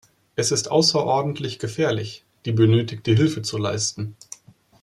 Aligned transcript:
Es 0.35 0.51
ist 0.51 0.71
außerordentlich 0.71 1.59
gefährlich, 1.59 2.25
die 2.45 2.53
benötigte 2.53 3.13
Hilfe 3.13 3.43
zu 3.43 3.59
leisten. 3.59 4.15